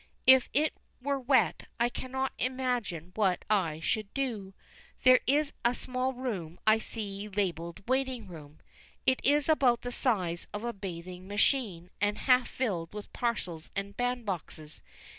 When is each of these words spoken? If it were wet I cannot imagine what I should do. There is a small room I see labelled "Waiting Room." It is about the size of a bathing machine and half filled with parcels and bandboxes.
If 0.25 0.49
it 0.51 0.73
were 0.99 1.19
wet 1.19 1.67
I 1.79 1.87
cannot 1.89 2.31
imagine 2.39 3.11
what 3.13 3.45
I 3.51 3.79
should 3.81 4.11
do. 4.15 4.55
There 5.03 5.19
is 5.27 5.53
a 5.63 5.75
small 5.75 6.11
room 6.13 6.59
I 6.65 6.79
see 6.79 7.29
labelled 7.29 7.87
"Waiting 7.87 8.27
Room." 8.27 8.61
It 9.05 9.19
is 9.23 9.47
about 9.47 9.81
the 9.83 9.91
size 9.91 10.47
of 10.55 10.63
a 10.63 10.73
bathing 10.73 11.27
machine 11.27 11.91
and 12.01 12.17
half 12.17 12.47
filled 12.47 12.91
with 12.95 13.13
parcels 13.13 13.69
and 13.75 13.95
bandboxes. 13.95 14.81